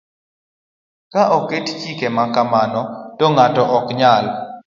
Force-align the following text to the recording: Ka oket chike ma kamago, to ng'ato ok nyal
Ka 1.11 1.21
oket 1.37 1.65
chike 1.81 2.07
ma 2.15 2.23
kamago, 2.33 2.81
to 3.17 3.25
ng'ato 3.33 3.63
ok 3.77 3.87
nyal 3.99 4.25